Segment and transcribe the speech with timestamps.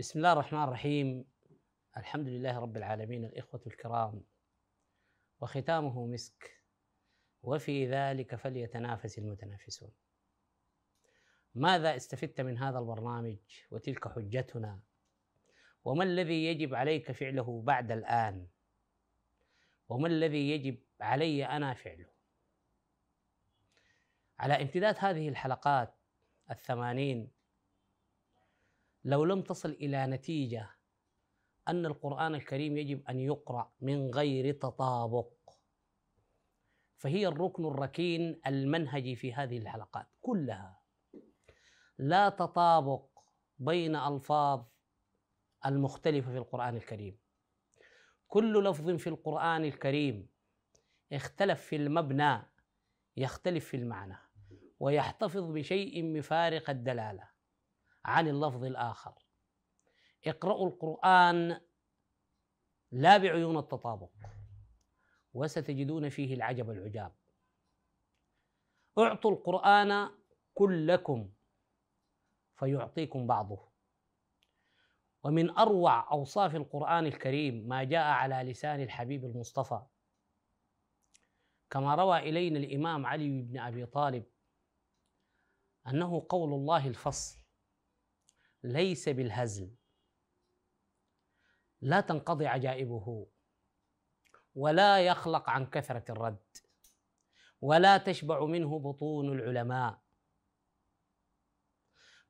[0.00, 1.24] بسم الله الرحمن الرحيم.
[1.96, 4.24] الحمد لله رب العالمين الإخوة الكرام
[5.40, 6.64] وختامه مسك
[7.42, 9.90] وفي ذلك فليتنافس المتنافسون.
[11.54, 13.36] ماذا استفدت من هذا البرنامج
[13.70, 14.80] وتلك حجتنا؟
[15.84, 18.46] وما الذي يجب عليك فعله بعد الآن؟
[19.88, 22.10] وما الذي يجب علي أنا فعله؟
[24.38, 25.94] على امتداد هذه الحلقات
[26.50, 27.39] الثمانين
[29.04, 30.70] لو لم تصل إلى نتيجة
[31.68, 35.32] أن القرآن الكريم يجب أن يقرأ من غير تطابق.
[36.96, 40.82] فهي الركن الركين المنهجي في هذه الحلقات كلها.
[41.98, 43.06] لا تطابق
[43.58, 44.64] بين ألفاظ
[45.66, 47.18] المختلفه في القرآن الكريم.
[48.26, 50.28] كل لفظ في القرآن الكريم
[51.12, 52.42] اختلف في المبنى
[53.16, 54.16] يختلف في المعنى
[54.80, 57.39] ويحتفظ بشيء مفارق الدلالة.
[58.04, 59.14] عن اللفظ الآخر.
[60.26, 61.60] اقرأوا القرآن
[62.90, 64.10] لا بعيون التطابق
[65.34, 67.12] وستجدون فيه العجب العجاب.
[68.98, 70.10] اعطوا القرآن
[70.54, 71.32] كلكم
[72.56, 73.70] فيعطيكم بعضه.
[75.24, 79.82] ومن أروع أوصاف القرآن الكريم ما جاء على لسان الحبيب المصطفى.
[81.70, 84.24] كما روى إلينا الإمام علي بن أبي طالب
[85.86, 87.39] أنه قول الله الفصل
[88.62, 89.76] ليس بالهزل.
[91.80, 93.26] لا تنقضي عجائبه
[94.54, 96.56] ولا يخلق عن كثرة الرد
[97.60, 100.02] ولا تشبع منه بطون العلماء.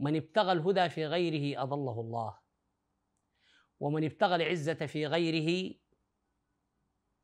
[0.00, 2.40] من ابتغى الهدى في غيره أضله الله
[3.80, 5.74] ومن ابتغى العزة في غيره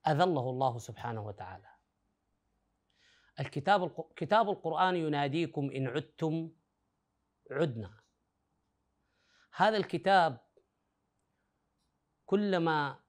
[0.07, 1.71] أذله الله سبحانه وتعالى.
[3.41, 6.51] الكتاب كتاب القرآن يناديكم إن عدتم
[7.51, 8.04] عدنا.
[9.57, 10.41] هذا الكتاب
[12.27, 13.01] كلما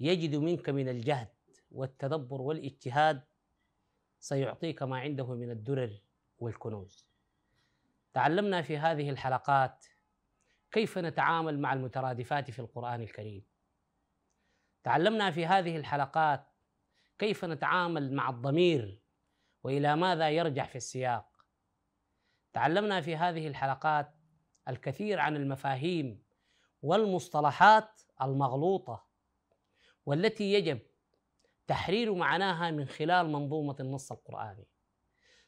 [0.00, 1.28] يجد منك من الجهد
[1.70, 3.22] والتدبر والاجتهاد
[4.20, 6.00] سيعطيك ما عنده من الدرر
[6.38, 7.06] والكنوز.
[8.12, 9.86] تعلمنا في هذه الحلقات
[10.70, 13.44] كيف نتعامل مع المترادفات في القرآن الكريم.
[14.84, 16.46] تعلمنا في هذه الحلقات
[17.18, 19.00] كيف نتعامل مع الضمير
[19.62, 21.46] وإلى ماذا يرجع في السياق.
[22.52, 24.21] تعلمنا في هذه الحلقات
[24.68, 26.22] الكثير عن المفاهيم
[26.82, 29.04] والمصطلحات المغلوطة
[30.06, 30.78] والتي يجب
[31.66, 34.66] تحرير معناها من خلال منظومة النص القرآني.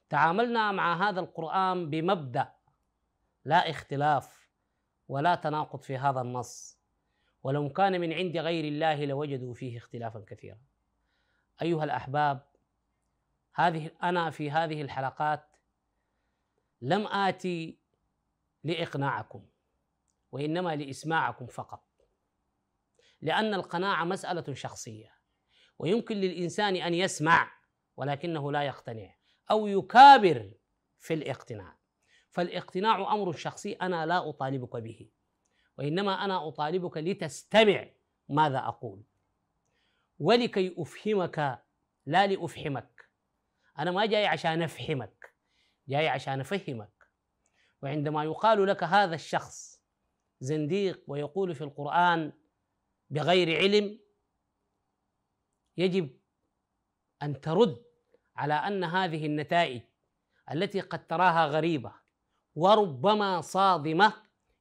[0.09, 2.53] تعاملنا مع هذا القرآن بمبدأ
[3.45, 4.51] لا اختلاف
[5.09, 6.79] ولا تناقض في هذا النص
[7.43, 10.59] ولو كان من عند غير الله لوجدوا فيه اختلافا كثيرا.
[11.63, 12.47] أيها الأحباب
[13.55, 15.57] هذه أنا في هذه الحلقات
[16.81, 17.79] لم آتي
[18.65, 19.47] لإقناعكم
[20.33, 21.85] وإنما لإسماعكم فقط.
[23.21, 25.15] لأن القناعة مسألة شخصية
[25.79, 27.53] ويمكن للإنسان أن يسمع
[27.97, 29.15] ولكنه لا يقتنع
[29.51, 30.53] أو يكابر
[30.99, 31.77] في الاقتناع.
[32.31, 35.11] فالاقتناع أمر شخصي أنا لا أطالبك به
[35.79, 37.87] وإنما أنا أطالبك لتستمع
[38.29, 39.03] ماذا أقول.
[40.19, 41.65] ولكي أفهمك
[42.07, 43.09] لا لافحمك
[43.79, 45.35] أنا ما جاي عشان افحمك
[45.89, 46.94] جاي عشان أفهمك.
[47.85, 49.81] وعندما يقال لك هذا الشخص
[50.41, 52.33] زنديق ويقول في القرآن
[53.11, 53.99] بغير علم
[55.77, 56.11] يجب
[57.23, 57.85] أن ترد
[58.37, 59.83] على أن هذه النتائج
[60.53, 61.93] التي قد تراها غريبة
[62.55, 64.13] وربما صادمة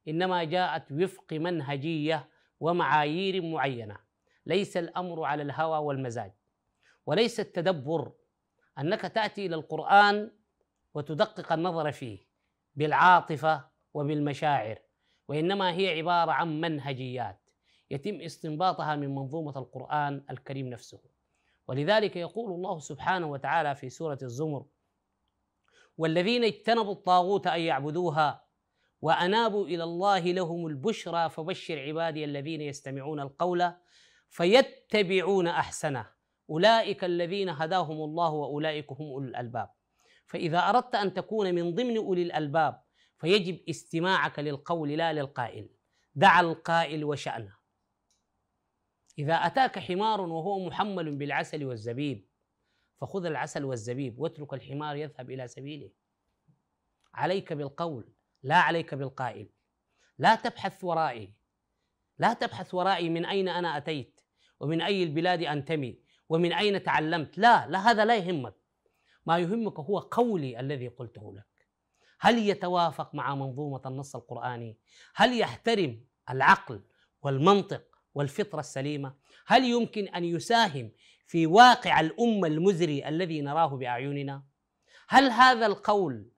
[0.08, 2.28] إنما جاءت وفق منهجية
[2.60, 3.98] ومعايير معينة.
[4.46, 6.32] ليس الأمر على الهوى والمزاج
[7.06, 8.12] وليس التدبر
[8.78, 10.30] أنك تأتي إلى القرآن
[10.94, 12.33] وتدقق النظر فيه.
[12.76, 14.78] بالعاطفة وبالمشاعر
[15.28, 17.50] وإنما هي عبارة عن منهجيات
[17.90, 21.00] يتم استنباطها من منظومة القرآن الكريم نفسه.
[21.68, 24.66] ولذلك يقول الله سبحانه وتعالى في سورة الزمر
[25.98, 28.44] والذين اجتنبوا الطاغوت أن يعبدوها
[29.02, 33.72] وأنابوا إلى الله لهم البشرى فبشر عبادي الذين يستمعون القول
[34.30, 36.10] فيتبعون أحسنه.
[36.50, 39.70] أولئك الذين هداهم الله وأولئك هم اولو الألباب.
[40.26, 42.82] فإذا أردت أن تكون من ضمن أولي الألباب
[43.18, 45.68] فيجب استماعك للقول لا للقائل.
[46.14, 47.56] دع القائل وشأنه.
[49.18, 52.28] إذا أتاك حمار وهو محمل بالعسل والزبيب
[53.00, 55.90] فخذ العسل والزبيب واترك الحمار يذهب إلى سبيله.
[57.14, 58.12] عليك بالقول
[58.42, 59.50] لا عليك بالقائل.
[60.18, 61.34] لا تبحث ورائي.
[62.18, 64.20] لا تبحث ورائي من أين أنا أتيت
[64.60, 67.38] ومن أي البلاد أنتمي ومن أين تعلمت.
[67.38, 68.63] لا لا هذا لا يهمك.
[69.26, 71.46] ما يهمك هو قولي الذي قلته لك.
[72.20, 74.78] هل يتوافق مع منظومة النص القرآني؟
[75.14, 76.82] هل يحترم العقل
[77.22, 77.84] والمنطق
[78.14, 79.14] والفطرة السليمة؟
[79.46, 80.92] هل يمكن أن يساهم
[81.26, 84.44] في واقع الأمة المزري الذي نراه بأعيننا؟
[85.08, 86.30] هل هذا القول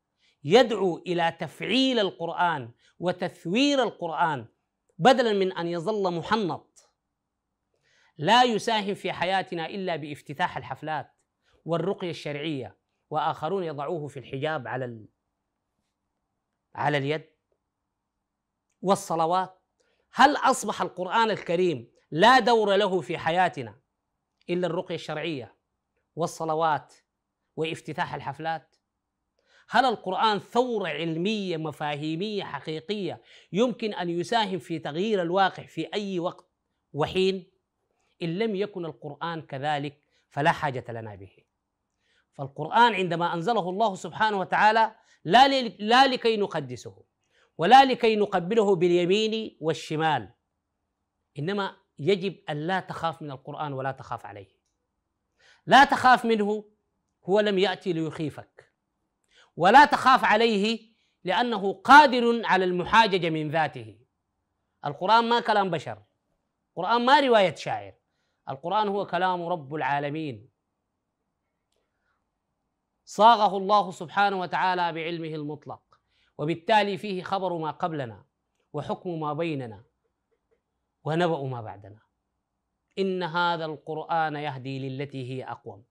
[0.44, 4.46] يدعو إلى تفعيل القرآن وتثوير القرآن
[4.98, 6.90] بدلا من أن يظل محنط؟
[8.18, 11.15] لا يساهم في حياتنا إلا بإفتتاح الحفلات.
[11.66, 12.76] والرقية الشرعية
[13.10, 15.06] وآخرون يضعوه في الحجاب على
[16.74, 17.30] على اليد.
[18.82, 19.62] والصلوات.
[20.12, 23.80] هل أصبح القرآن الكريم لا دور له في حياتنا
[24.50, 25.56] إلا الرقية الشرعية
[26.16, 26.94] والصلوات
[27.56, 28.76] وافتتاح الحفلات؟
[29.68, 33.22] هل القرآن ثورة علمية مفاهيمية حقيقية
[33.52, 36.50] يمكن أن يساهم في تغيير الواقع في أي وقت
[36.92, 37.50] وحين؟
[38.22, 41.45] إن لم يكن القرآن كذلك فلا حاجة لنا به.
[42.38, 44.94] فالقرآن عندما أنزله الله سبحانه وتعالى
[45.24, 47.04] لا لا لكي نقدسه
[47.58, 50.32] ولا لكي نقبله باليمين والشمال.
[51.38, 54.48] إنما يجب أن لا تخاف من القرآن ولا تخاف عليه.
[55.66, 56.64] لا تخاف منه
[57.24, 58.72] هو لم يأتي ليخيفك.
[59.56, 63.98] ولا تخاف عليه لأنه قادر على المحاججه من ذاته.
[64.84, 66.02] القرآن ما كلام بشر.
[66.70, 67.94] القرآن ما رواية شاعر.
[68.50, 70.55] القرآن هو كلام رب العالمين.
[73.08, 76.00] صاغه الله سبحانه وتعالى بعلمه المطلق
[76.38, 78.24] وبالتالي فيه خبر ما قبلنا
[78.72, 79.84] وحكم ما بيننا
[81.04, 82.00] ونبأ ما بعدنا.
[82.98, 85.84] إن هذا القرآن يهدي للتي هي أقوم.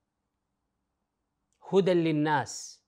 [1.72, 2.84] هدى للناس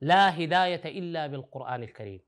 [0.00, 2.20] لا هداية إلا بالقرآن الكريم.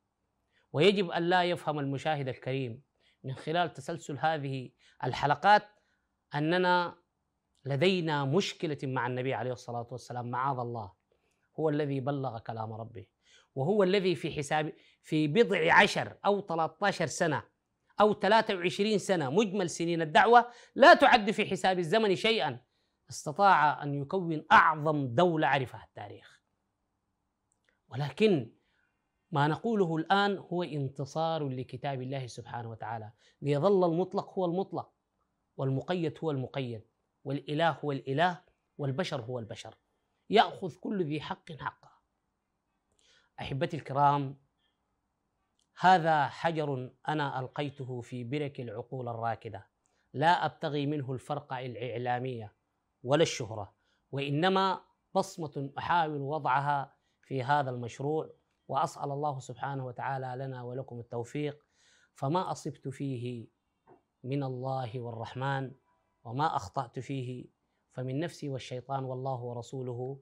[0.72, 2.82] ويجب أن لا يفهم المشاهد الكريم
[3.24, 4.70] من خلال تسلسل هذه
[5.04, 5.68] الحلقات
[6.34, 6.98] أننا
[7.64, 11.01] لدينا مشكلة مع النبي عليه الصلاة والسلام معاذ الله.
[11.56, 13.06] هو الذي بلغ كلام ربه.
[13.54, 14.72] وهو الذي في حساب
[15.02, 17.42] في بضع عشر أو 13 سنة
[18.00, 22.60] أو 23 سنة مجمل سنين الدعوة لا تعد في حساب الزمن شيئا.
[23.10, 26.42] استطاع أن يكون أعظم دولة عرفها التاريخ.
[27.88, 28.52] ولكن
[29.30, 33.12] ما نقوله الآن هو انتصار لكتاب الله سبحانه وتعالى.
[33.42, 34.92] ليظل المطلق هو المطلق
[35.56, 36.82] والمقيد هو المقيد
[37.24, 38.40] والإله هو الإله
[38.78, 39.74] والبشر هو البشر.
[40.32, 41.92] يأخذ كل ذي حق حقه.
[43.40, 44.38] أحبتي الكرام
[45.80, 49.66] هذا حجر أنا ألقيته في برك العقول الراكدة.
[50.14, 52.54] لا أبتغي منه الفرق الإعلامية
[53.02, 53.74] ولا الشهرة
[54.12, 54.80] وإنما
[55.14, 58.30] بصمة أحاول وضعها في هذا المشروع
[58.68, 61.66] وأسأل الله سبحانه وتعالى لنا ولكم التوفيق.
[62.14, 63.48] فما أصبت فيه
[64.24, 65.72] من الله والرحمن
[66.24, 67.46] وما أخطأت فيه
[67.92, 70.20] فمن نفسي والشيطان والله ورسوله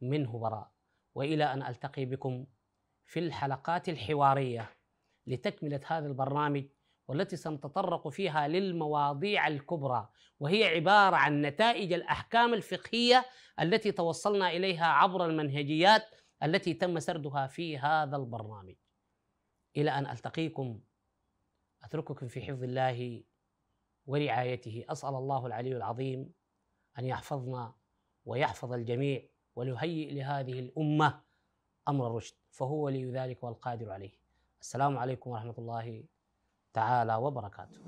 [0.00, 0.70] منه براء
[1.14, 2.46] وإلى أن ألتقي بكم
[3.04, 4.70] في الحلقات الحوارية
[5.26, 6.64] لتكملة هذا البرنامج
[7.08, 10.08] والتي سنتطرق فيها للمواضيع الكبرى
[10.40, 13.24] وهي عبارة عن نتائج الأحكام الفقهية
[13.60, 16.02] التي توصلنا إليها عبر المنهجيات
[16.42, 18.74] التي تم سردها في هذا البرنامج.
[19.76, 20.80] إلى أن ألتقيكم
[21.82, 23.24] أترككم في حفظ الله
[24.06, 26.32] ورعايته أسأل الله العلي العظيم
[26.98, 27.72] أن يحفظنا
[28.26, 29.22] ويحفظ الجميع
[29.56, 31.20] وليهيئ لهذه الأمة
[31.88, 34.12] أمر الرشد فهو ولي ذلك والقادر عليه.
[34.60, 36.04] السلام عليكم ورحمة الله
[36.72, 37.80] تعالى وبركاته.